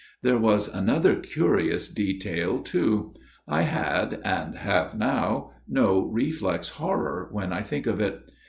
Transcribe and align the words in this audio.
"There 0.23 0.39
was 0.39 0.67
another 0.67 1.13
curious 1.17 1.87
detail 1.87 2.63
too. 2.63 3.13
I 3.47 3.61
had 3.61 4.19
and 4.25 4.55
have 4.57 4.95
now 4.97 5.51
no 5.67 6.07
reflex 6.07 6.69
horror 6.69 7.29
when 7.31 7.53
I 7.53 7.61
think 7.61 7.85
of 7.85 8.01
it. 8.01 8.27